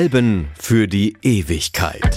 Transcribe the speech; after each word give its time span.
Alben 0.00 0.48
für 0.58 0.88
die 0.88 1.14
Ewigkeit. 1.20 2.16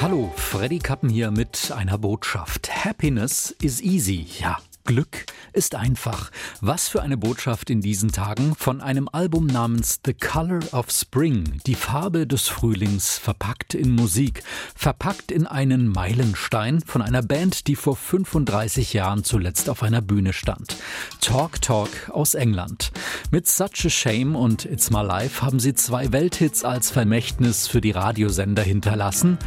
Hallo, 0.00 0.32
Freddy 0.34 0.80
Kappen 0.80 1.08
hier 1.08 1.30
mit 1.30 1.70
einer 1.70 1.98
Botschaft. 1.98 2.84
Happiness 2.84 3.54
is 3.62 3.80
easy. 3.80 4.26
Ja, 4.40 4.58
Glück 4.82 5.26
ist 5.52 5.74
einfach. 5.74 6.30
Was 6.60 6.88
für 6.88 7.02
eine 7.02 7.16
Botschaft 7.16 7.70
in 7.70 7.80
diesen 7.80 8.12
Tagen 8.12 8.54
von 8.56 8.80
einem 8.80 9.08
Album 9.10 9.46
namens 9.46 10.00
The 10.04 10.14
Color 10.14 10.60
of 10.72 10.90
Spring, 10.90 11.60
die 11.66 11.74
Farbe 11.74 12.26
des 12.26 12.48
Frühlings, 12.48 13.18
verpackt 13.18 13.74
in 13.74 13.94
Musik, 13.94 14.42
verpackt 14.74 15.30
in 15.30 15.46
einen 15.46 15.88
Meilenstein 15.88 16.80
von 16.80 17.02
einer 17.02 17.22
Band, 17.22 17.66
die 17.66 17.76
vor 17.76 17.96
35 17.96 18.92
Jahren 18.92 19.24
zuletzt 19.24 19.68
auf 19.68 19.82
einer 19.82 20.00
Bühne 20.00 20.32
stand. 20.32 20.76
Talk 21.20 21.60
Talk 21.62 22.10
aus 22.10 22.34
England. 22.34 22.92
Mit 23.30 23.48
Such 23.48 23.84
a 23.84 23.90
Shame 23.90 24.36
und 24.36 24.64
It's 24.64 24.90
My 24.90 25.02
Life 25.02 25.42
haben 25.42 25.60
sie 25.60 25.74
zwei 25.74 26.12
Welthits 26.12 26.64
als 26.64 26.90
Vermächtnis 26.90 27.68
für 27.68 27.80
die 27.80 27.90
Radiosender 27.90 28.62
hinterlassen. 28.62 29.38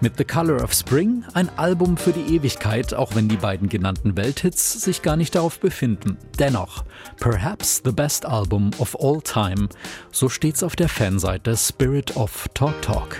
Mit 0.00 0.16
The 0.16 0.24
Color 0.24 0.62
of 0.62 0.72
Spring 0.72 1.24
ein 1.34 1.48
Album 1.58 1.96
für 1.96 2.12
die 2.12 2.36
Ewigkeit, 2.36 2.94
auch 2.94 3.16
wenn 3.16 3.28
die 3.28 3.36
beiden 3.36 3.68
genannten 3.68 4.16
Welthits 4.16 4.80
sich 4.80 5.02
gar 5.02 5.16
nicht 5.16 5.34
darauf 5.34 5.47
befinden. 5.56 6.18
Dennoch, 6.38 6.84
perhaps 7.18 7.80
the 7.82 7.92
best 7.92 8.26
album 8.26 8.70
of 8.78 8.94
all 8.96 9.22
time. 9.22 9.68
So 10.12 10.28
steht's 10.28 10.62
auf 10.62 10.76
der 10.76 10.88
Fanseite 10.88 11.56
Spirit 11.56 12.16
of 12.16 12.48
Talk 12.54 12.82
Talk. 12.82 13.16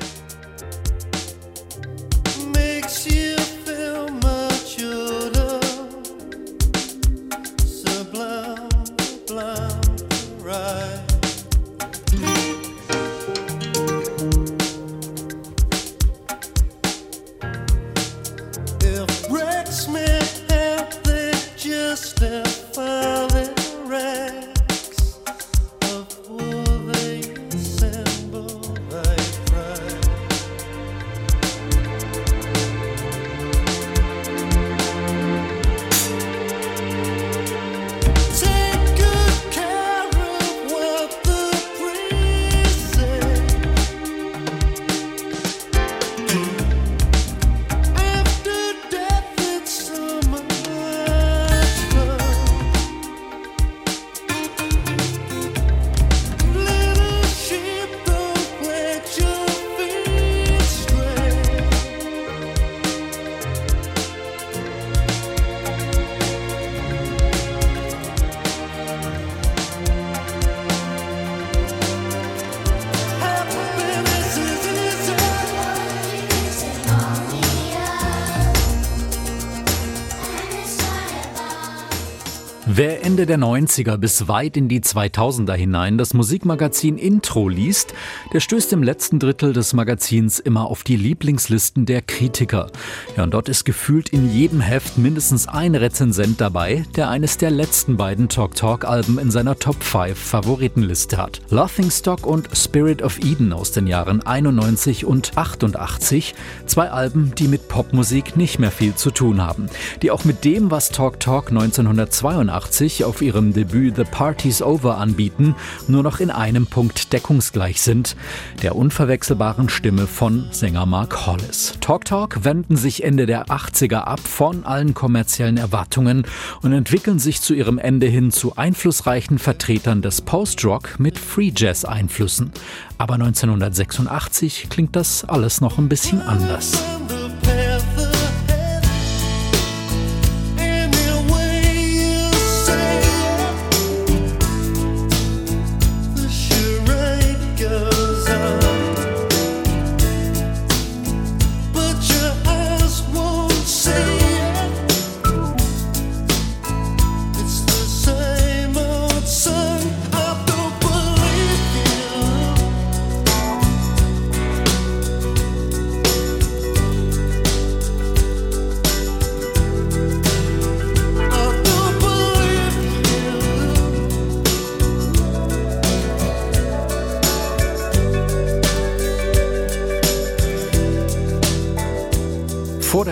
Wer 82.78 83.04
Ende 83.04 83.26
der 83.26 83.38
90er 83.38 83.96
bis 83.96 84.28
weit 84.28 84.56
in 84.56 84.68
die 84.68 84.78
2000er 84.78 85.54
hinein 85.54 85.98
das 85.98 86.14
Musikmagazin 86.14 86.96
Intro 86.96 87.48
liest, 87.48 87.92
der 88.32 88.38
stößt 88.38 88.72
im 88.72 88.84
letzten 88.84 89.18
Drittel 89.18 89.52
des 89.52 89.72
Magazins 89.72 90.38
immer 90.38 90.66
auf 90.66 90.84
die 90.84 90.94
Lieblingslisten 90.94 91.86
der 91.86 92.02
Kritiker. 92.02 92.70
Ja, 93.16 93.24
und 93.24 93.34
dort 93.34 93.48
ist 93.48 93.64
gefühlt 93.64 94.10
in 94.10 94.32
jedem 94.32 94.60
Heft 94.60 94.96
mindestens 94.96 95.48
ein 95.48 95.74
Rezensent 95.74 96.40
dabei, 96.40 96.84
der 96.94 97.08
eines 97.08 97.36
der 97.36 97.50
letzten 97.50 97.96
beiden 97.96 98.28
Talk 98.28 98.54
Talk 98.54 98.84
Alben 98.84 99.18
in 99.18 99.32
seiner 99.32 99.58
Top 99.58 99.82
5 99.82 100.16
Favoritenliste 100.16 101.16
hat. 101.16 101.40
Laughingstock 101.50 102.24
und 102.26 102.48
Spirit 102.56 103.02
of 103.02 103.18
Eden 103.18 103.52
aus 103.52 103.72
den 103.72 103.88
Jahren 103.88 104.24
91 104.24 105.04
und 105.04 105.36
88, 105.36 106.36
zwei 106.66 106.92
Alben, 106.92 107.34
die 107.34 107.48
mit 107.48 107.66
Popmusik 107.66 108.36
nicht 108.36 108.60
mehr 108.60 108.70
viel 108.70 108.94
zu 108.94 109.10
tun 109.10 109.44
haben, 109.44 109.68
die 110.00 110.12
auch 110.12 110.24
mit 110.24 110.44
dem, 110.44 110.70
was 110.70 110.90
Talk 110.90 111.18
Talk 111.18 111.48
1982 111.48 112.67
1988 112.68 113.04
auf 113.04 113.22
ihrem 113.22 113.52
Debüt 113.52 113.96
The 113.96 114.04
Party's 114.04 114.62
Over 114.62 114.98
anbieten, 114.98 115.54
nur 115.86 116.02
noch 116.02 116.20
in 116.20 116.30
einem 116.30 116.66
Punkt 116.66 117.12
deckungsgleich 117.12 117.80
sind, 117.80 118.14
der 118.62 118.76
unverwechselbaren 118.76 119.68
Stimme 119.68 120.06
von 120.06 120.48
Sänger 120.50 120.86
Mark 120.86 121.26
Hollis. 121.26 121.74
Talk 121.80 122.04
Talk 122.04 122.44
wenden 122.44 122.76
sich 122.76 123.04
Ende 123.04 123.26
der 123.26 123.46
80er 123.46 124.00
ab 124.00 124.20
von 124.20 124.64
allen 124.64 124.94
kommerziellen 124.94 125.56
Erwartungen 125.56 126.24
und 126.62 126.72
entwickeln 126.72 127.18
sich 127.18 127.40
zu 127.40 127.54
ihrem 127.54 127.78
Ende 127.78 128.06
hin 128.06 128.30
zu 128.30 128.56
einflussreichen 128.56 129.38
Vertretern 129.38 130.02
des 130.02 130.20
Post-Rock 130.20 131.00
mit 131.00 131.18
Free 131.18 131.52
Jazz-Einflüssen. 131.54 132.52
Aber 132.98 133.14
1986 133.14 134.68
klingt 134.68 134.94
das 134.94 135.24
alles 135.24 135.60
noch 135.60 135.78
ein 135.78 135.88
bisschen 135.88 136.20
anders. 136.20 136.82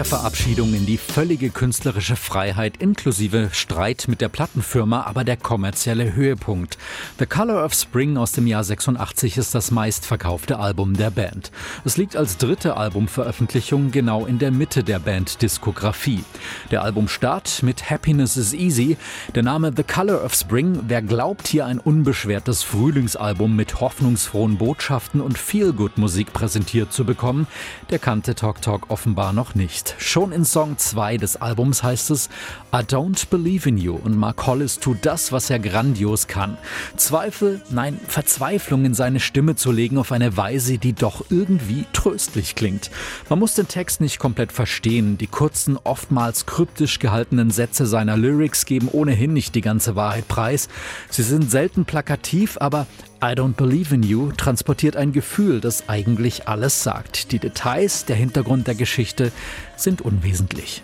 Verabschiedung 0.06 0.72
in 0.72 0.87
die 0.87 0.99
völlige 0.99 1.50
künstlerische 1.50 2.17
Freiheit 2.17 2.78
inklusive 2.78 3.50
Streit 3.53 4.06
mit 4.09 4.21
der 4.21 4.28
Plattenfirma, 4.28 5.03
aber 5.03 5.25
der 5.25 5.37
kommerzielle 5.37 6.15
Höhepunkt. 6.15 6.78
The 7.19 7.27
Color 7.27 7.65
of 7.65 7.75
Spring 7.75 8.17
aus 8.17 8.33
dem 8.33 8.47
Jahr 8.47 8.65
86 8.65 9.37
ist 9.37 9.55
das 9.55 9.71
meistverkaufte 9.71 10.59
Album 10.59 10.97
der 10.97 11.11
Band. 11.11 11.50
Es 11.85 11.97
liegt 11.97 12.17
als 12.17 12.38
dritte 12.38 12.76
Albumveröffentlichung 12.76 13.91
genau 13.91 14.26
in 14.26 14.38
der 14.38 14.50
Mitte 14.50 14.82
der 14.82 14.99
Band-Diskografie. 14.99 16.25
Der 16.70 16.82
Albumstart 16.82 17.62
mit 17.62 17.91
Happiness 17.91 18.37
is 18.37 18.55
Easy, 18.55 18.97
der 19.35 19.43
Name 19.43 19.73
The 19.76 19.82
Color 19.82 20.25
of 20.25 20.35
Spring, 20.35 20.81
wer 20.88 21.03
glaubt 21.03 21.49
hier 21.49 21.67
ein 21.67 21.79
unbeschwertes 21.79 22.62
Frühlingsalbum 22.62 23.55
mit 23.55 23.81
hoffnungsfrohen 23.81 24.56
Botschaften 24.56 25.20
und 25.20 25.37
Feel-Good-Musik 25.38 26.32
präsentiert 26.32 26.93
zu 26.93 27.05
bekommen, 27.05 27.47
der 27.91 27.99
kannte 27.99 28.35
Talk 28.35 28.62
Talk 28.62 28.91
offenbar 28.91 29.32
noch 29.32 29.55
nicht 29.55 29.67
nicht. 29.67 29.95
Schon 29.98 30.32
in 30.32 30.44
Song 30.44 30.78
2 30.78 31.16
des 31.16 31.37
Albums 31.37 31.82
heißt 31.82 32.10
es 32.10 32.28
I 32.72 32.78
don't 32.78 33.28
believe 33.31 33.69
in 33.69 33.78
you 33.78 33.94
und 33.94 34.16
Mark 34.16 34.46
Hollis 34.46 34.78
tut 34.78 34.98
das, 35.02 35.32
was 35.32 35.50
er 35.50 35.58
grandios 35.58 36.26
kann. 36.26 36.58
Zweifel, 36.96 37.62
nein, 37.70 37.98
Verzweiflung 38.06 38.84
in 38.84 38.94
seine 38.94 39.20
Stimme 39.20 39.56
zu 39.56 39.72
legen 39.72 39.98
auf 39.98 40.12
eine 40.12 40.37
Weise, 40.37 40.78
die 40.78 40.93
doch 40.93 41.25
irgendwie 41.31 41.87
tröstlich 41.93 42.54
klingt. 42.54 42.90
Man 43.28 43.38
muss 43.38 43.54
den 43.54 43.69
Text 43.69 44.00
nicht 44.00 44.19
komplett 44.19 44.52
verstehen. 44.52 45.19
Die 45.19 45.26
kurzen, 45.26 45.78
oftmals 45.82 46.46
kryptisch 46.46 46.98
gehaltenen 46.98 47.50
Sätze 47.50 47.87
seiner 47.87 48.16
Lyrics 48.16 48.66
geben 48.66 48.88
ohnehin 48.93 49.32
nicht 49.32 49.54
die 49.54 49.60
ganze 49.60 49.96
Wahrheit 49.96 50.28
preis. 50.28 50.69
Sie 51.10 51.22
sind 51.22 51.50
selten 51.50 51.84
plakativ, 51.84 52.58
aber 52.60 52.87
I 53.23 53.33
Don't 53.35 53.55
Believe 53.55 53.95
in 53.95 54.03
You 54.03 54.33
transportiert 54.33 54.97
ein 54.97 55.13
Gefühl, 55.13 55.61
das 55.61 55.89
eigentlich 55.89 56.49
alles 56.49 56.83
sagt. 56.83 57.33
Die 57.33 57.39
Details, 57.39 58.05
der 58.05 58.17
Hintergrund 58.17 58.67
der 58.67 58.75
Geschichte 58.75 59.33
sind 59.77 60.03
unwesentlich. 60.03 60.83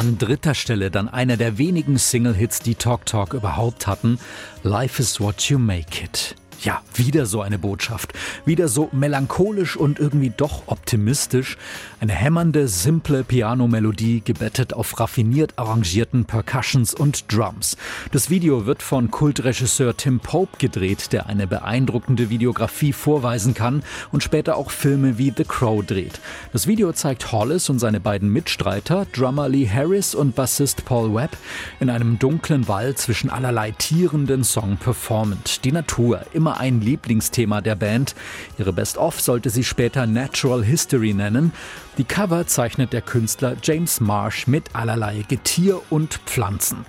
An 0.00 0.16
dritter 0.16 0.54
Stelle 0.54 0.90
dann 0.90 1.10
einer 1.10 1.36
der 1.36 1.58
wenigen 1.58 1.98
Single-Hits, 1.98 2.60
die 2.60 2.74
Talk 2.74 3.04
Talk 3.04 3.34
überhaupt 3.34 3.86
hatten. 3.86 4.18
Life 4.62 5.02
is 5.02 5.20
what 5.20 5.42
you 5.50 5.58
make 5.58 6.02
it. 6.02 6.34
Ja, 6.62 6.82
wieder 6.94 7.24
so 7.24 7.40
eine 7.40 7.58
Botschaft. 7.58 8.12
Wieder 8.44 8.68
so 8.68 8.90
melancholisch 8.92 9.78
und 9.78 9.98
irgendwie 9.98 10.28
doch 10.28 10.64
optimistisch. 10.66 11.56
Eine 12.00 12.12
hämmernde, 12.12 12.68
simple 12.68 13.24
Pianomelodie, 13.24 14.20
gebettet 14.22 14.74
auf 14.74 15.00
raffiniert 15.00 15.54
arrangierten 15.56 16.26
Percussions 16.26 16.92
und 16.92 17.32
Drums. 17.32 17.78
Das 18.12 18.28
Video 18.28 18.66
wird 18.66 18.82
von 18.82 19.10
Kultregisseur 19.10 19.96
Tim 19.96 20.20
Pope 20.20 20.58
gedreht, 20.58 21.14
der 21.14 21.26
eine 21.26 21.46
beeindruckende 21.46 22.28
Videografie 22.28 22.92
vorweisen 22.92 23.54
kann 23.54 23.82
und 24.12 24.22
später 24.22 24.58
auch 24.58 24.70
Filme 24.70 25.16
wie 25.16 25.32
The 25.34 25.44
Crow 25.44 25.82
dreht. 25.82 26.20
Das 26.52 26.66
Video 26.66 26.92
zeigt 26.92 27.32
Hollis 27.32 27.70
und 27.70 27.78
seine 27.78 28.00
beiden 28.00 28.28
Mitstreiter, 28.28 29.06
Drummer 29.14 29.48
Lee 29.48 29.66
Harris 29.66 30.14
und 30.14 30.34
Bassist 30.34 30.84
Paul 30.84 31.14
Webb, 31.14 31.38
in 31.80 31.88
einem 31.88 32.18
dunklen 32.18 32.68
Wald 32.68 32.98
zwischen 32.98 33.30
allerlei 33.30 33.70
Tieren 33.70 34.26
den 34.26 34.44
Song 34.44 34.76
performend. 34.76 35.64
Die 35.64 35.72
Natur, 35.72 36.20
immer 36.34 36.49
immer 36.50 36.58
ein 36.58 36.80
Lieblingsthema 36.80 37.60
der 37.60 37.76
Band. 37.76 38.14
Ihre 38.58 38.72
Best-of 38.72 39.20
sollte 39.20 39.50
sie 39.50 39.62
später 39.62 40.06
Natural 40.06 40.64
History 40.64 41.14
nennen. 41.14 41.52
Die 41.98 42.04
Cover 42.04 42.46
zeichnet 42.46 42.92
der 42.92 43.02
Künstler 43.02 43.56
James 43.62 44.00
Marsh 44.00 44.46
mit 44.46 44.74
allerlei 44.74 45.24
Getier 45.28 45.80
und 45.90 46.20
Pflanzen. 46.24 46.86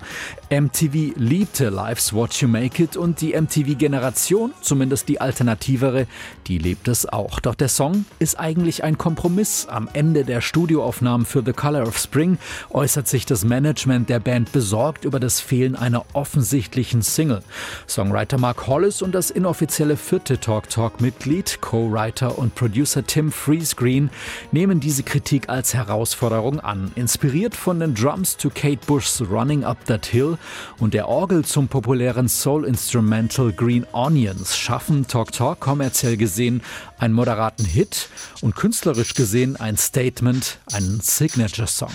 MTV 0.48 1.12
liebte 1.16 1.68
Life's 1.68 2.12
What 2.12 2.34
You 2.34 2.48
Make 2.48 2.82
It 2.82 2.96
und 2.96 3.20
die 3.20 3.34
MTV-Generation, 3.38 4.52
zumindest 4.62 5.08
die 5.08 5.20
alternativere, 5.20 6.06
die 6.46 6.58
lebt 6.58 6.88
es 6.88 7.06
auch. 7.06 7.40
Doch 7.40 7.54
der 7.54 7.68
Song 7.68 8.04
ist 8.18 8.38
eigentlich 8.38 8.84
ein 8.84 8.96
Kompromiss. 8.96 9.66
Am 9.68 9.88
Ende 9.92 10.24
der 10.24 10.40
Studioaufnahmen 10.40 11.26
für 11.26 11.42
The 11.44 11.52
Color 11.52 11.86
of 11.86 11.98
Spring 11.98 12.38
äußert 12.70 13.06
sich 13.06 13.26
das 13.26 13.44
Management 13.44 14.08
der 14.08 14.20
Band 14.20 14.52
besorgt 14.52 15.04
über 15.04 15.20
das 15.20 15.40
Fehlen 15.40 15.76
einer 15.76 16.04
offensichtlichen 16.14 17.02
Single. 17.02 17.42
Songwriter 17.86 18.38
Mark 18.38 18.66
Hollis 18.66 19.02
und 19.02 19.14
das 19.14 19.30
inoffizielle 19.30 19.51
vierte 19.54 20.38
Talk 20.38 20.68
Talk-Mitglied, 20.68 21.60
Co-Writer 21.60 22.38
und 22.38 22.54
Producer 22.54 23.06
Tim 23.06 23.30
Freeze-Green 23.30 24.10
nehmen 24.50 24.80
diese 24.80 25.02
Kritik 25.02 25.48
als 25.48 25.74
Herausforderung 25.74 26.60
an. 26.60 26.92
Inspiriert 26.94 27.54
von 27.54 27.80
den 27.80 27.94
Drums 27.94 28.36
to 28.36 28.50
Kate 28.50 28.80
Bush's 28.86 29.20
Running 29.20 29.64
Up 29.64 29.84
That 29.86 30.06
Hill 30.06 30.38
und 30.78 30.94
der 30.94 31.08
Orgel 31.08 31.44
zum 31.44 31.68
populären 31.68 32.28
Soul-Instrumental 32.28 33.52
Green 33.52 33.86
Onions 33.92 34.56
schaffen 34.56 35.06
Talk 35.06 35.32
Talk 35.32 35.60
kommerziell 35.60 36.16
gesehen 36.16 36.62
einen 36.98 37.14
moderaten 37.14 37.64
Hit 37.64 38.08
und 38.40 38.54
künstlerisch 38.54 39.14
gesehen 39.14 39.56
ein 39.56 39.76
Statement, 39.76 40.58
einen 40.72 41.00
Signature-Song. 41.00 41.92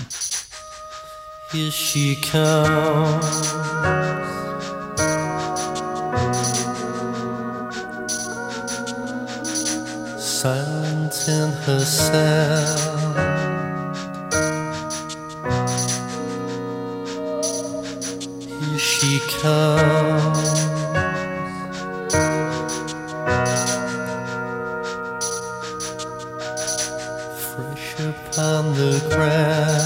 Here 1.51 1.71
she 1.71 2.17
comes. 2.29 3.53
Silent 10.47 11.27
in 11.27 11.51
her 11.65 11.79
cell. 11.81 12.77
Here 18.47 18.79
she 18.79 19.19
comes. 19.41 20.47
Fresh 27.49 27.99
upon 27.99 28.73
the 28.75 29.05
ground. 29.09 29.76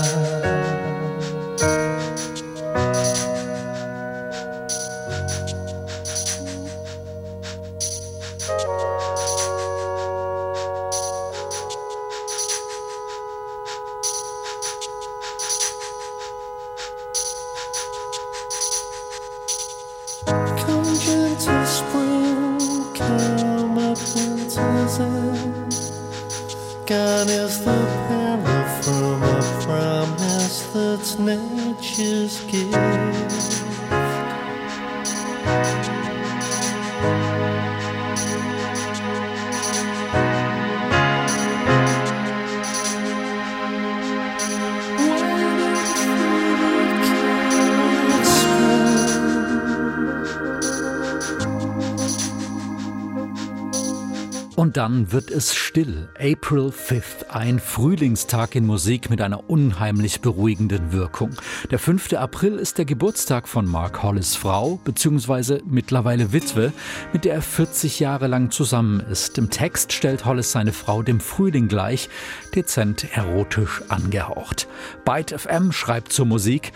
Und 54.61 54.77
dann 54.77 55.11
wird 55.11 55.31
es 55.31 55.55
still. 55.55 56.07
April 56.19 56.67
5th, 56.67 57.29
ein 57.29 57.59
Frühlingstag 57.59 58.53
in 58.53 58.67
Musik 58.67 59.09
mit 59.09 59.19
einer 59.19 59.49
unheimlich 59.49 60.21
beruhigenden 60.21 60.91
Wirkung. 60.91 61.31
Der 61.71 61.79
5. 61.79 62.13
April 62.13 62.59
ist 62.59 62.77
der 62.77 62.85
Geburtstag 62.85 63.47
von 63.47 63.65
Mark 63.65 64.03
Hollis 64.03 64.35
Frau, 64.35 64.79
beziehungsweise 64.83 65.63
mittlerweile 65.65 66.31
Witwe, 66.31 66.73
mit 67.11 67.25
der 67.25 67.33
er 67.33 67.41
40 67.41 67.99
Jahre 67.99 68.27
lang 68.27 68.51
zusammen 68.51 68.99
ist. 68.99 69.39
Im 69.39 69.49
Text 69.49 69.93
stellt 69.93 70.25
Hollis 70.25 70.51
seine 70.51 70.73
Frau 70.73 71.01
dem 71.01 71.21
Frühling 71.21 71.67
gleich, 71.67 72.07
dezent 72.53 73.07
erotisch 73.15 73.81
angehaucht. 73.89 74.67
Byte 75.05 75.39
FM 75.39 75.71
schreibt 75.71 76.13
zur 76.13 76.27
Musik, 76.27 76.71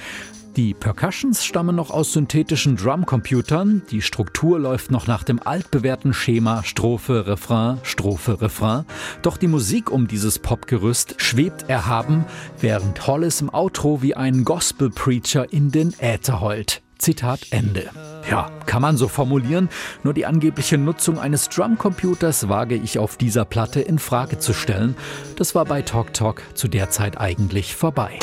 die 0.55 0.73
Percussions 0.73 1.43
stammen 1.43 1.75
noch 1.75 1.91
aus 1.91 2.13
synthetischen 2.13 2.77
Drumcomputern. 2.77 3.81
Die 3.91 4.01
Struktur 4.01 4.59
läuft 4.59 4.89
noch 4.89 5.05
nach 5.05 5.23
dem 5.23 5.41
altbewährten 5.45 6.13
Schema 6.13 6.63
Strophe, 6.63 7.27
Refrain, 7.27 7.79
Strophe, 7.83 8.41
Refrain. 8.41 8.85
Doch 9.21 9.37
die 9.37 9.47
Musik 9.47 9.91
um 9.91 10.07
dieses 10.07 10.39
Popgerüst 10.39 11.15
schwebt 11.17 11.69
erhaben, 11.69 12.25
während 12.59 13.05
Hollis 13.05 13.41
im 13.41 13.53
Outro 13.53 14.01
wie 14.01 14.15
ein 14.15 14.45
Gospel-Preacher 14.45 15.51
in 15.51 15.71
den 15.71 15.93
Äther 15.99 16.39
heult. 16.39 16.81
Zitat 16.97 17.47
Ende. 17.51 17.89
Ja, 18.29 18.49
kann 18.65 18.81
man 18.81 18.95
so 18.95 19.09
formulieren, 19.09 19.69
nur 20.03 20.13
die 20.13 20.25
angebliche 20.25 20.77
Nutzung 20.77 21.19
eines 21.19 21.49
Drumcomputers 21.49 22.47
wage 22.47 22.75
ich 22.75 22.97
auf 22.97 23.17
dieser 23.17 23.43
Platte 23.43 23.81
in 23.81 23.99
Frage 23.99 24.39
zu 24.39 24.53
stellen. 24.53 24.95
Das 25.35 25.53
war 25.53 25.65
bei 25.65 25.81
Talk 25.81 26.13
Talk 26.13 26.41
zu 26.53 26.69
der 26.69 26.89
Zeit 26.89 27.19
eigentlich 27.19 27.75
vorbei. 27.75 28.19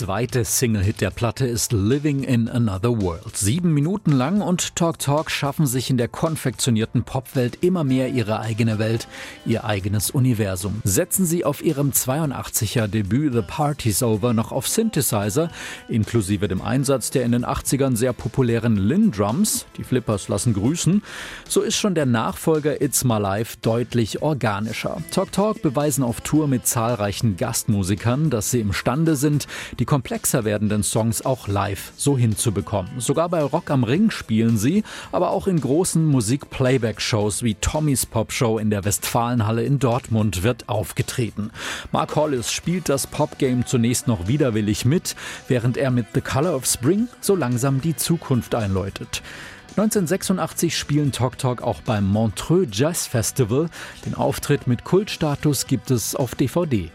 Zweite 0.00 0.46
Single-Hit 0.46 1.02
der 1.02 1.10
Platte 1.10 1.46
ist 1.46 1.72
Living 1.72 2.22
in 2.22 2.48
Another 2.48 3.02
World. 3.02 3.36
Sieben 3.36 3.74
Minuten 3.74 4.12
lang 4.12 4.40
und 4.40 4.74
Talk 4.74 4.98
Talk 4.98 5.30
schaffen 5.30 5.66
sich 5.66 5.90
in 5.90 5.98
der 5.98 6.08
konfektionierten 6.08 7.02
Popwelt 7.02 7.58
immer 7.62 7.84
mehr 7.84 8.08
ihre 8.08 8.40
eigene 8.40 8.78
Welt, 8.78 9.08
ihr 9.44 9.64
eigenes 9.64 10.10
Universum. 10.10 10.80
Setzen 10.84 11.26
sie 11.26 11.44
auf 11.44 11.62
ihrem 11.62 11.90
82er 11.90 12.86
Debüt 12.86 13.34
The 13.34 13.42
Party's 13.42 14.02
Over 14.02 14.32
noch 14.32 14.52
auf 14.52 14.68
Synthesizer, 14.68 15.50
inklusive 15.90 16.48
dem 16.48 16.62
Einsatz 16.62 17.10
der 17.10 17.26
in 17.26 17.32
den 17.32 17.44
80ern 17.44 17.94
sehr 17.94 18.14
populären 18.14 18.78
Lin 18.78 19.10
Drums, 19.10 19.66
die 19.76 19.84
Flippers 19.84 20.28
lassen 20.28 20.54
grüßen, 20.54 21.02
so 21.46 21.60
ist 21.60 21.76
schon 21.76 21.94
der 21.94 22.06
Nachfolger 22.06 22.80
It's 22.80 23.04
My 23.04 23.18
Life 23.18 23.58
deutlich 23.60 24.22
organischer. 24.22 24.96
Talk 25.10 25.30
Talk 25.32 25.60
beweisen 25.60 26.02
auf 26.02 26.22
Tour 26.22 26.48
mit 26.48 26.66
zahlreichen 26.66 27.36
Gastmusikern, 27.36 28.30
dass 28.30 28.50
sie 28.50 28.60
imstande 28.60 29.14
sind, 29.14 29.46
die 29.78 29.89
komplexer 29.90 30.44
werdenden 30.44 30.84
Songs 30.84 31.24
auch 31.24 31.48
live 31.48 31.90
so 31.96 32.16
hinzubekommen. 32.16 33.00
Sogar 33.00 33.28
bei 33.28 33.42
Rock 33.42 33.72
am 33.72 33.82
Ring 33.82 34.12
spielen 34.12 34.56
sie, 34.56 34.84
aber 35.10 35.30
auch 35.30 35.48
in 35.48 35.60
großen 35.60 36.06
Musik-Playback-Shows 36.06 37.42
wie 37.42 37.56
Tommys 37.56 38.06
Pop 38.06 38.30
Show 38.30 38.58
in 38.58 38.70
der 38.70 38.84
Westfalenhalle 38.84 39.64
in 39.64 39.80
Dortmund 39.80 40.44
wird 40.44 40.68
aufgetreten. 40.68 41.50
Mark 41.90 42.14
Hollis 42.14 42.52
spielt 42.52 42.88
das 42.88 43.08
Pop-Game 43.08 43.66
zunächst 43.66 44.06
noch 44.06 44.28
widerwillig 44.28 44.84
mit, 44.84 45.16
während 45.48 45.76
er 45.76 45.90
mit 45.90 46.06
The 46.14 46.20
Color 46.20 46.54
of 46.54 46.66
Spring 46.66 47.08
so 47.20 47.34
langsam 47.34 47.80
die 47.80 47.96
Zukunft 47.96 48.54
einläutet. 48.54 49.22
1986 49.70 50.78
spielen 50.78 51.10
Talk 51.10 51.36
Talk 51.36 51.62
auch 51.62 51.80
beim 51.80 52.06
Montreux 52.06 52.68
Jazz 52.70 53.08
Festival. 53.08 53.68
Den 54.06 54.14
Auftritt 54.14 54.68
mit 54.68 54.84
Kultstatus 54.84 55.66
gibt 55.66 55.90
es 55.90 56.14
auf 56.14 56.36
DVD. 56.36 56.92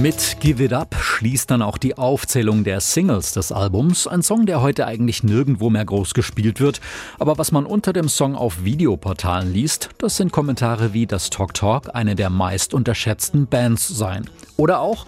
Mit 0.00 0.36
Give 0.38 0.62
It 0.62 0.72
Up 0.72 0.94
schließt 0.94 1.50
dann 1.50 1.60
auch 1.60 1.76
die 1.76 1.98
Aufzählung 1.98 2.62
der 2.62 2.80
Singles 2.80 3.32
des 3.32 3.50
Albums. 3.50 4.06
Ein 4.06 4.22
Song, 4.22 4.46
der 4.46 4.62
heute 4.62 4.86
eigentlich 4.86 5.24
nirgendwo 5.24 5.70
mehr 5.70 5.84
groß 5.84 6.14
gespielt 6.14 6.60
wird. 6.60 6.80
Aber 7.18 7.36
was 7.36 7.50
man 7.50 7.66
unter 7.66 7.92
dem 7.92 8.08
Song 8.08 8.36
auf 8.36 8.62
Videoportalen 8.62 9.52
liest, 9.52 9.88
das 9.98 10.16
sind 10.16 10.30
Kommentare 10.30 10.92
wie, 10.92 11.06
dass 11.06 11.30
Talk 11.30 11.52
Talk 11.52 11.96
eine 11.96 12.14
der 12.14 12.30
meist 12.30 12.74
unterschätzten 12.74 13.48
Bands 13.48 13.88
seien. 13.88 14.30
Oder 14.56 14.80
auch, 14.80 15.04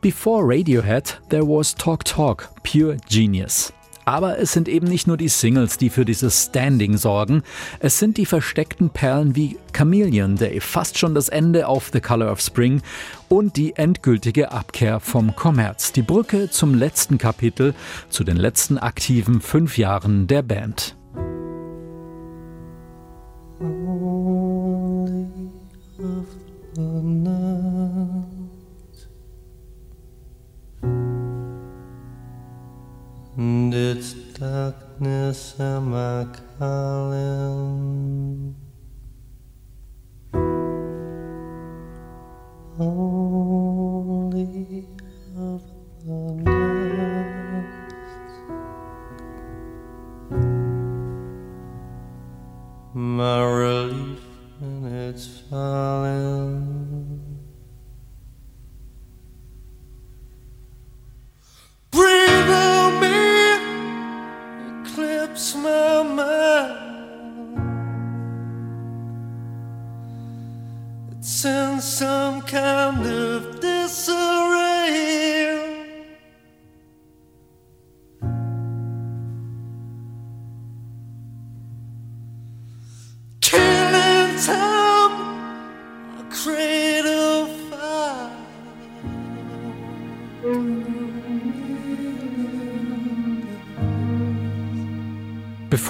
Before 0.00 0.42
Radiohead, 0.42 1.20
there 1.28 1.46
was 1.46 1.74
Talk 1.74 2.06
Talk, 2.06 2.48
pure 2.62 2.96
genius. 3.10 3.74
Aber 4.10 4.40
es 4.40 4.50
sind 4.50 4.66
eben 4.66 4.88
nicht 4.88 5.06
nur 5.06 5.16
die 5.16 5.28
Singles, 5.28 5.78
die 5.78 5.88
für 5.88 6.04
dieses 6.04 6.46
Standing 6.46 6.96
sorgen. 6.96 7.44
Es 7.78 8.00
sind 8.00 8.16
die 8.16 8.26
versteckten 8.26 8.90
Perlen 8.90 9.36
wie 9.36 9.56
Chameleon 9.72 10.34
Day, 10.34 10.60
fast 10.60 10.98
schon 10.98 11.14
das 11.14 11.28
Ende 11.28 11.68
auf 11.68 11.90
The 11.92 12.00
Color 12.00 12.32
of 12.32 12.40
Spring 12.40 12.82
und 13.28 13.56
die 13.56 13.76
endgültige 13.76 14.50
Abkehr 14.50 14.98
vom 14.98 15.36
Kommerz. 15.36 15.92
Die 15.92 16.02
Brücke 16.02 16.50
zum 16.50 16.74
letzten 16.74 17.18
Kapitel, 17.18 17.72
zu 18.08 18.24
den 18.24 18.36
letzten 18.36 18.78
aktiven 18.78 19.40
fünf 19.40 19.78
Jahren 19.78 20.26
der 20.26 20.42
Band. 20.42 20.96
And 33.70 33.78
it's 33.78 34.14
darkness 34.14 35.60
am 35.60 35.94
I 35.94 36.26
calling 36.58 38.56
Only 42.80 43.68
of 45.38 45.62
the 46.04 46.32
nest. 46.50 47.70
My 52.92 53.44
relief 53.44 54.18
and 54.60 54.86
it's 54.86 55.28
falling 55.48 56.69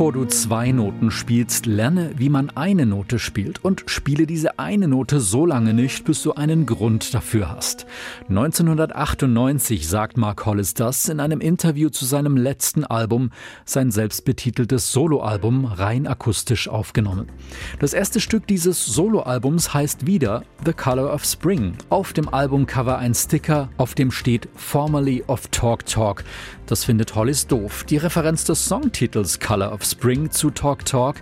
Bevor 0.00 0.14
du 0.14 0.24
zwei 0.24 0.72
Noten 0.72 1.10
spielst, 1.10 1.66
lerne, 1.66 2.12
wie 2.16 2.30
man 2.30 2.48
eine 2.48 2.86
Note 2.86 3.18
spielt 3.18 3.62
und 3.62 3.82
spiele 3.84 4.26
diese 4.26 4.58
eine 4.58 4.88
Note 4.88 5.20
so 5.20 5.44
lange 5.44 5.74
nicht, 5.74 6.06
bis 6.06 6.22
du 6.22 6.32
einen 6.32 6.64
Grund 6.64 7.12
dafür 7.12 7.50
hast. 7.50 7.84
1998 8.30 9.86
sagt 9.86 10.16
Mark 10.16 10.46
Hollis 10.46 10.72
das 10.72 11.10
in 11.10 11.20
einem 11.20 11.42
Interview 11.42 11.90
zu 11.90 12.06
seinem 12.06 12.38
letzten 12.38 12.86
Album, 12.86 13.28
sein 13.66 13.90
selbstbetiteltes 13.90 14.90
Soloalbum, 14.90 15.66
rein 15.66 16.06
akustisch 16.06 16.66
aufgenommen. 16.66 17.26
Das 17.78 17.92
erste 17.92 18.20
Stück 18.20 18.46
dieses 18.46 18.86
Soloalbums 18.86 19.74
heißt 19.74 20.06
wieder 20.06 20.44
The 20.64 20.72
Color 20.72 21.12
of 21.12 21.26
Spring. 21.26 21.74
Auf 21.90 22.14
dem 22.14 22.32
Albumcover 22.32 22.96
ein 22.96 23.12
Sticker, 23.12 23.68
auf 23.76 23.94
dem 23.94 24.12
steht 24.12 24.48
Formerly 24.54 25.24
of 25.26 25.48
Talk 25.48 25.84
Talk. 25.84 26.24
Das 26.64 26.84
findet 26.84 27.16
Hollis 27.16 27.48
doof. 27.48 27.84
Die 27.84 27.96
Referenz 27.96 28.44
des 28.44 28.64
Songtitels 28.64 29.40
Color 29.40 29.72
of 29.72 29.89
of 29.90 30.00
Spring 30.00 30.30
zu 30.30 30.50
Talk 30.50 30.84
Talk, 30.84 31.16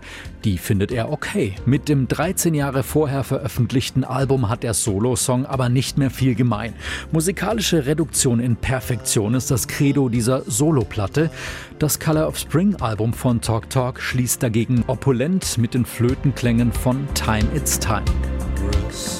die 0.45 0.59
findet 0.59 0.93
er 0.93 1.11
okay. 1.11 1.55
Mit 1.67 1.89
dem 1.89 2.09
13 2.09 2.55
Jahre 2.55 2.83
vorher 2.83 3.25
veröffentlichten 3.25 4.05
Album 4.05 4.49
hat 4.49 4.63
der 4.63 4.75
Solo-Song 4.75 5.47
aber 5.47 5.69
nicht 5.69 5.99
mehr 5.99 6.11
viel 6.11 6.35
gemein. 6.35 6.75
Musikalische 7.13 7.87
Reduktion 7.87 8.41
in 8.41 8.57
Perfektion 8.57 9.35
ist 9.35 9.51
das 9.51 9.69
Credo 9.69 10.09
dieser 10.09 10.43
Soloplatte. 10.43 11.31
Das 11.79 11.99
Color 11.99 12.29
of 12.29 12.39
Spring 12.39 12.77
Album 12.77 13.13
von 13.13 13.41
Talk 13.41 13.71
Talk 13.71 14.01
schließt 14.01 14.43
dagegen 14.43 14.85
opulent 14.87 15.59
mit 15.59 15.75
den 15.75 15.85
Flötenklängen 15.85 16.73
von 16.73 17.07
Time 17.15 17.49
It's 17.55 17.79
Time. 17.79 18.05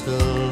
Die 0.05 0.48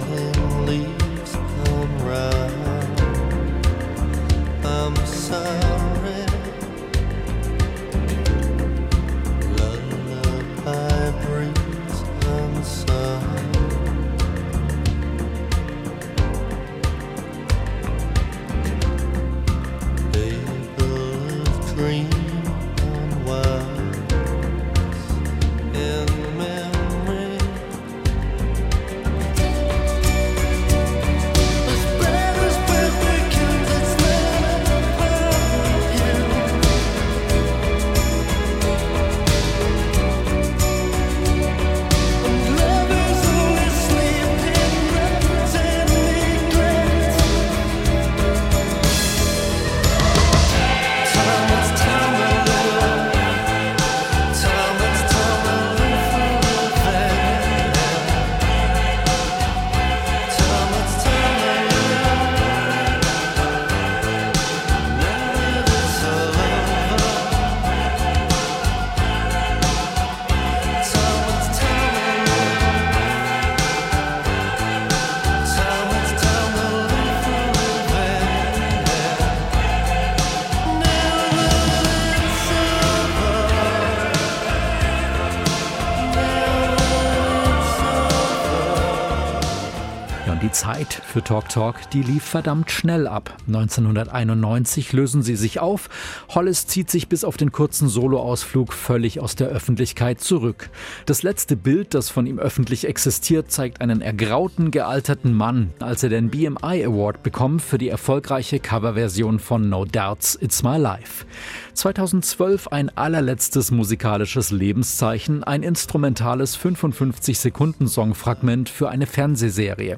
für 91.18 91.24
Talk 91.24 91.50
Talk, 91.50 91.90
die 91.94 92.03
lief 92.03 92.24
verdammt 92.24 92.70
schnell 92.70 93.08
ab. 93.08 93.36
1991 93.48 94.94
lösen 94.94 95.24
sie 95.24 95.36
sich 95.36 95.60
auf. 95.60 95.90
Hollis 96.30 96.68
zieht 96.68 96.92
sich 96.92 97.10
bis 97.10 97.24
auf 97.24 97.38
den 97.38 97.51
kurzen 97.51 97.90
Soloausflug 97.90 98.72
völlig 98.72 99.20
aus 99.20 99.36
der 99.36 99.48
Öffentlichkeit 99.48 100.22
zurück. 100.22 100.70
Das 101.08 101.24
letzte 101.24 101.56
Bild, 101.56 101.96
das 101.96 102.12
von 102.12 102.27
ihm 102.27 102.38
öffentlich 102.38 102.88
existiert, 102.88 103.51
zeigt 103.51 103.82
einen 103.82 104.01
ergrauten, 104.01 104.70
gealterten 104.70 105.34
Mann, 105.34 105.72
als 105.80 106.03
er 106.03 106.10
den 106.10 106.30
BMI 106.30 106.86
Award 106.86 107.24
bekommt 107.24 107.64
für 107.64 107.80
die 107.80 107.90
erfolgreiche 107.90 108.60
Coverversion 108.60 109.40
von 109.40 109.70
No 109.70 109.86
Doubts 109.86 110.38
It's 110.40 110.62
My 110.62 110.77
Life. 110.77 111.25
2012 111.74 112.68
ein 112.68 112.96
allerletztes 112.96 113.72
musikalisches 113.72 114.51
Lebenszeichen, 114.51 115.44
ein 115.44 115.64
instrumentales 115.64 116.56
55-Sekunden-Songfragment 116.60 118.70
für 118.70 118.90
eine 118.90 119.08
Fernsehserie. 119.08 119.98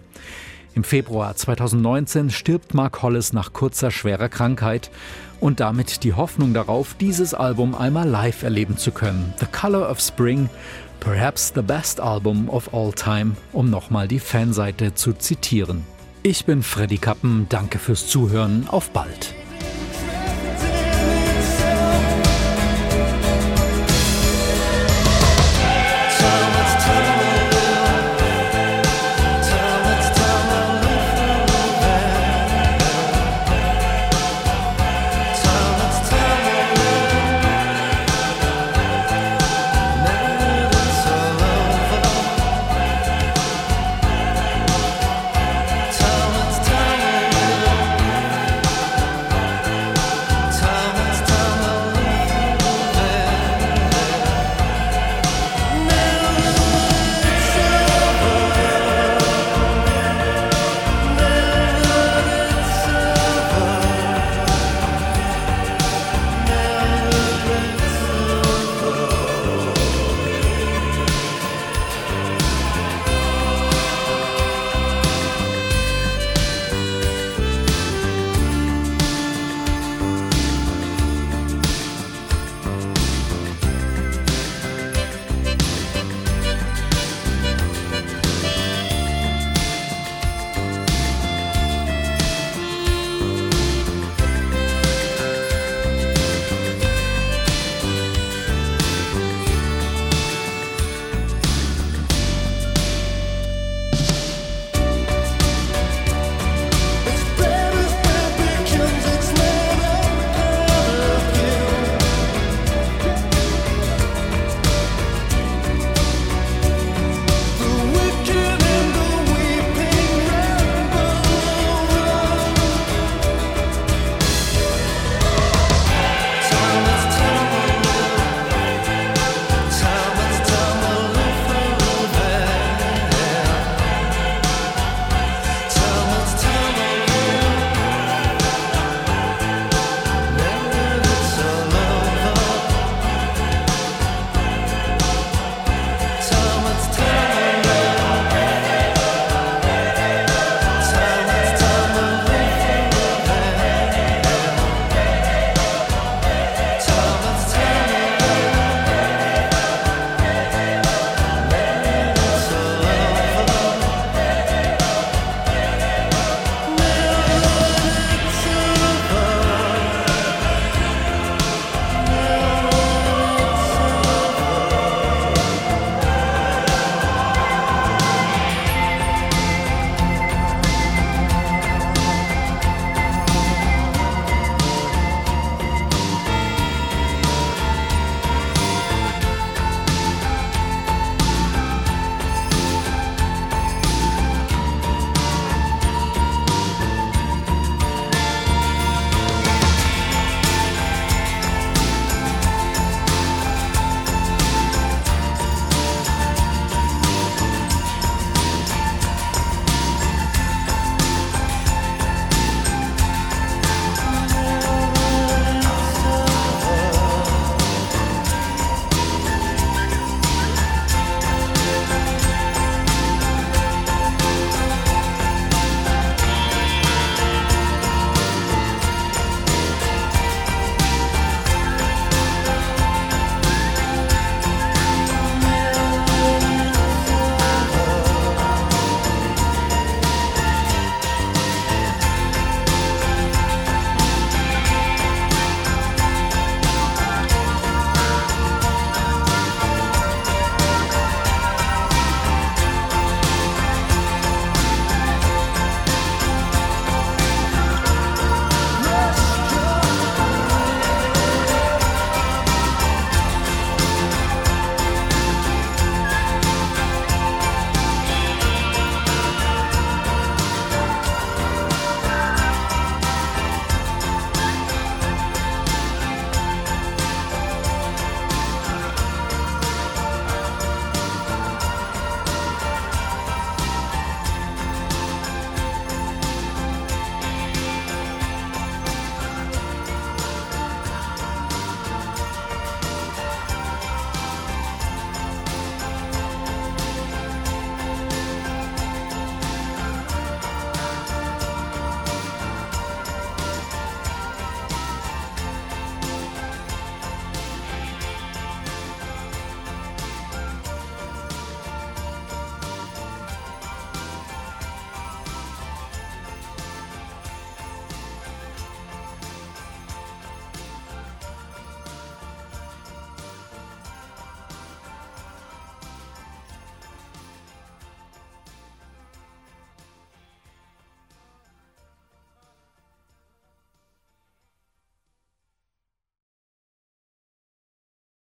Im 0.76 0.84
Februar 0.84 1.36
2019 1.36 2.30
stirbt 2.30 2.74
Mark 2.74 3.02
Hollis 3.02 3.34
nach 3.34 3.54
kurzer 3.54 3.92
schwerer 3.92 4.30
Krankheit 4.30 4.92
und 5.40 5.60
damit 5.60 6.04
die 6.04 6.14
Hoffnung 6.14 6.54
darauf, 6.54 6.96
dieses 7.00 7.34
Album 7.34 7.76
einmal 7.76 8.08
live 8.08 8.44
erleben 8.44 8.78
zu 8.78 8.92
können. 8.92 9.34
The 9.40 9.48
Color 9.48 9.90
of 9.90 10.00
Spring, 10.00 10.50
perhaps 11.00 11.52
the 11.56 11.62
best 11.62 12.00
album 12.00 12.50
of 12.50 12.74
all 12.74 12.92
time, 12.92 13.36
um 13.52 13.70
nochmal 13.70 14.08
die 14.08 14.20
Fanseite 14.20 14.94
zu 14.94 15.14
zitieren. 15.14 15.84
Ich 16.22 16.46
bin 16.46 16.62
Freddy 16.62 16.98
Kappen, 16.98 17.48
danke 17.50 17.80
fürs 17.80 18.08
Zuhören, 18.08 18.68
auf 18.68 18.92
bald. 18.92 19.34